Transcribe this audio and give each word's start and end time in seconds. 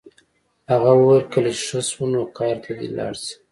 هغه 0.71 0.91
وویل 0.97 1.23
کله 1.33 1.49
چې 1.57 1.63
ښه 1.67 1.81
شو 1.89 2.03
نو 2.13 2.21
کار 2.37 2.55
ته 2.63 2.71
دې 2.77 2.87
لاړ 2.97 3.13
شي 3.23 3.33